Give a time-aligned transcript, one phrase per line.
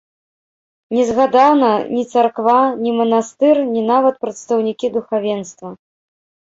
[0.97, 2.57] Не згадана ні царква,
[2.87, 5.69] ні манастыр, ні нават прадстаўнікі духавенства.